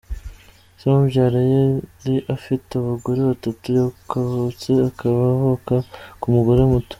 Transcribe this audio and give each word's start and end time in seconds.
Se 0.79 0.83
umubyara 0.87 1.39
yari 1.53 2.15
afite 2.35 2.71
abagore 2.75 3.19
batatu, 3.29 3.73
Kavutse 4.09 4.69
akaba 4.89 5.19
avuka 5.33 5.75
ku 6.21 6.27
mugore 6.35 6.61
muto. 6.71 6.89